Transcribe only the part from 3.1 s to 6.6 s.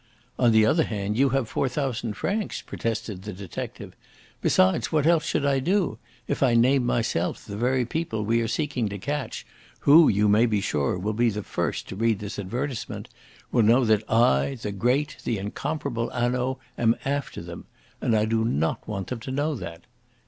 the detective. "Besides, what else should I do? If I